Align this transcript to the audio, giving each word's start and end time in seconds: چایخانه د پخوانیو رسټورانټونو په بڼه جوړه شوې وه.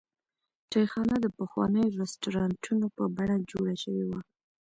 چایخانه 0.71 1.15
د 1.21 1.25
پخوانیو 1.37 1.95
رسټورانټونو 2.01 2.85
په 2.95 3.03
بڼه 3.15 3.35
جوړه 3.51 3.75
شوې 3.83 4.05
وه. 4.09 4.19